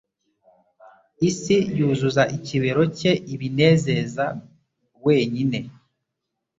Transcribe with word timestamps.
Isi 1.29 1.57
yuzuza 1.77 2.23
ikibero 2.37 2.83
cye 2.97 3.11
ibinezeza 3.33 4.25
wenyine; 5.05 5.59